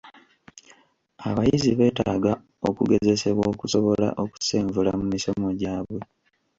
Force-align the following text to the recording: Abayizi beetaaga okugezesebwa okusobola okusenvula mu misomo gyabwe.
Abayizi 1.29 1.71
beetaaga 1.79 2.33
okugezesebwa 2.67 3.45
okusobola 3.53 4.07
okusenvula 4.23 4.91
mu 4.99 5.05
misomo 5.13 5.47
gyabwe. 5.59 6.01